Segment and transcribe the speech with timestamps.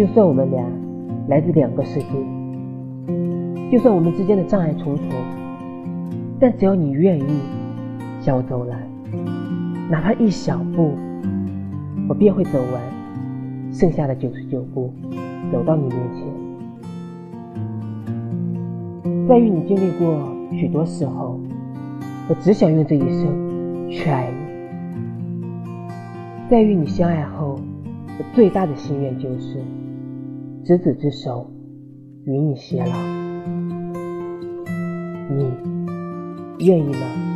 [0.00, 0.64] 就算我们俩
[1.28, 2.06] 来自两个世界，
[3.70, 5.04] 就算我们之间的障碍重重，
[6.40, 7.26] 但只要你愿意
[8.18, 8.78] 向我走来，
[9.90, 10.92] 哪怕一小步，
[12.08, 12.80] 我便会走完
[13.74, 14.90] 剩下的九十九步，
[15.52, 16.24] 走到你面前。
[19.28, 20.16] 在与你经历过
[20.50, 21.38] 许多事后，
[22.26, 24.38] 我只想用这一生去爱你。
[26.48, 27.60] 在与你相爱后，
[28.18, 29.58] 我最大的心愿就是
[30.64, 31.50] 执子之手，
[32.26, 32.92] 与你偕老。
[35.34, 35.50] 你
[36.64, 37.29] 愿意吗？